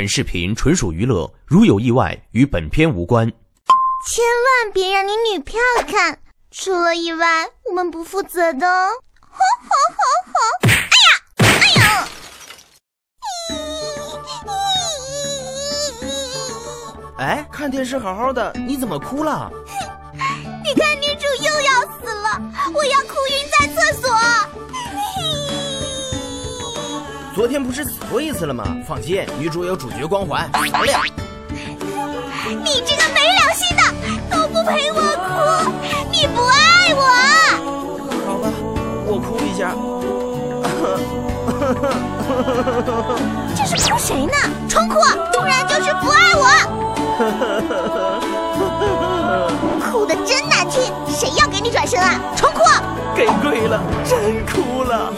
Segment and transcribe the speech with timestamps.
[0.00, 3.30] 本视频纯属娱乐，如有意外，与本片无关。
[4.08, 4.24] 千
[4.64, 6.18] 万别让你女票看，
[6.50, 8.88] 出了意外，我们不负责的哦。
[9.20, 9.68] 吼吼
[9.98, 10.00] 吼
[10.32, 10.40] 吼！
[10.70, 10.72] 哎
[11.04, 12.08] 呀，哎呀！
[17.18, 19.52] 哎，看电视好好的，你怎么哭了？
[27.50, 28.64] 天不是死过一次了吗？
[28.86, 31.02] 放心，女主有主角光环，漂亮。
[32.46, 33.82] 你这个没良心的，
[34.30, 35.28] 都不陪我哭，
[36.12, 37.02] 你不爱我。
[38.24, 38.48] 好吧，
[39.04, 39.74] 我哭一下。
[43.56, 44.32] 这是哭谁呢？
[44.68, 44.94] 重哭，
[45.32, 46.44] 不然就是不爱我。
[49.90, 52.20] 哭的真难听，谁要给你转身啊？
[52.36, 52.60] 重哭。
[53.16, 55.12] 给跪了，真哭了。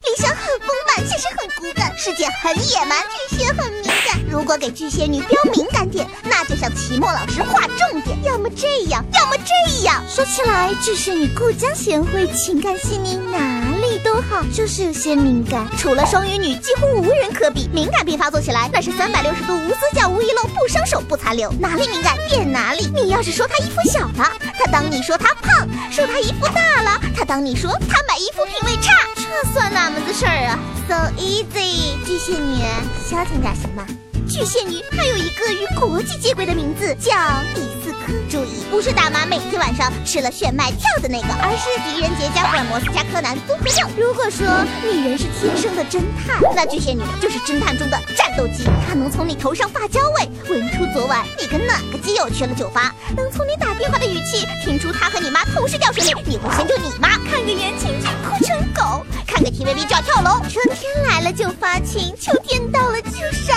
[0.00, 4.18] 理想很丰满，现实很骨感，世界很野蛮，巨蟹很敏感。
[4.28, 10.02] 如果给巨蟹女标敏感点，那就像期末老师划重点，要么这样，要么这样。
[10.08, 13.59] 说起来，巨蟹女顾家贤惠，情感细腻，哪里
[14.04, 15.66] 都好，就是有些敏感。
[15.78, 17.68] 除了双鱼女，几乎无人可比。
[17.72, 22.86] 敏感病发作起来，那是三百六十度无死角、无遗漏、不伤手、不残留，哪里敏感变哪里。
[22.94, 28.92] 你要是说她衣服小了，她当你说她胖；说她衣服大了，她当你说她买衣服品味差。
[29.16, 32.60] 这算哪门子事儿啊？So easy，巨蟹女，
[33.08, 33.86] 消停点行吗？
[34.28, 37.12] 巨蟹女还有一个与国际接轨的名字，叫
[37.54, 38.12] 李斯科。
[38.30, 43.88] 注意，不是大妈每天晚上吃了炫迈跳的那个，而是狄仁杰加福尔摩斯加柯南综合症。
[43.96, 44.46] 如果说
[44.82, 48.64] 女人是天生的侦探，那巨蟹女就是侦探中的战斗机。
[48.88, 57.10] 她能从你头上发胶味闻出昨晚你跟哪个基友去了酒吧，能从你打电话的语气听出他和你妈同时掉水里，你会先救你妈。
[57.30, 60.42] 看个言情剧哭成狗，看个 TVB 就要跳楼。
[60.48, 63.56] 春天来了就发情，秋天到了就伤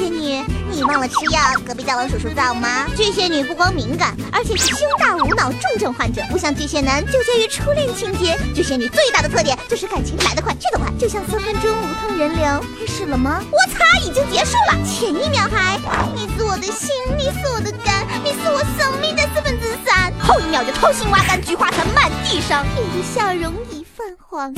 [0.00, 2.86] 巨蟹女，你忘了吃药，隔壁大王叔叔造吗？
[2.96, 8.38] 巨蟹女不光敏感，而且是胸大无脑重症患者，不像巨蟹男纠结于初恋情节。
[8.54, 12.64] 巨蟹女最大的特点就是感情来得快去得快，就像三分钟无痛人流。
[12.78, 13.42] 开始了吗？
[13.50, 14.78] 我擦，已经结束了。
[14.86, 15.78] 前一秒还
[16.14, 24.54] 你是我的心，你是我的肝，你是我生命的四分之三，后一秒就掏心挖肝，菊花残满地伤，你的笑容已泛黄。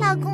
[0.00, 0.30] 老公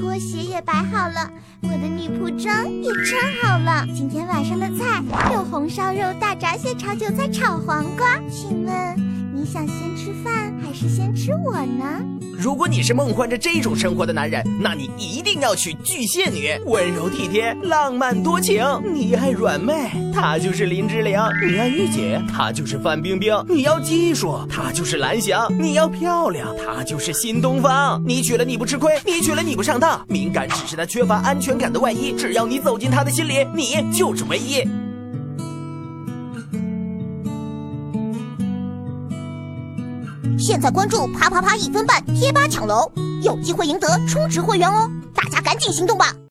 [0.00, 1.30] 拖鞋也摆好了，
[1.62, 3.86] 我的女仆装也穿好了。
[3.94, 8.18] 今天晚上的菜有红烧肉、大闸蟹、炒韭菜、炒黄瓜。
[8.30, 12.02] 请问你想先吃饭还是先吃我呢？
[12.36, 18.64] 如果你是梦幻着这种生活的男人，那你一定要娶巨蟹女，温柔体贴，浪漫多情。
[18.92, 28.02] 你爱软妹，她就是林志玲；你爱御姐，她就是范冰冰；你要技术，她就是蓝翔；你要漂亮，她就是新东方。
[28.06, 30.04] 你娶了你不吃亏，你娶了你不上当。
[30.08, 34.66] 敏感只是她缺乏安全感的外衣，只要你走进她的心里，你就是唯一。
[40.46, 44.90] 现在关注啪啪啪一分半贴吧抢楼，有机会赢得充值会员哦！
[45.14, 46.14] 大家赶紧行动吧！